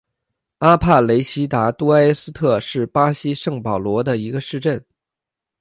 [0.57, 4.83] 阿帕雷西达多埃斯特是巴西圣保罗州的一个市镇。